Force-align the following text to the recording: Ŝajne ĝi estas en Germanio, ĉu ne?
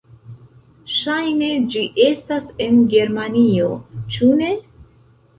Ŝajne 0.99 1.49
ĝi 1.73 1.83
estas 2.05 2.47
en 2.65 2.79
Germanio, 2.93 3.67
ĉu 4.15 4.31
ne? 4.41 4.49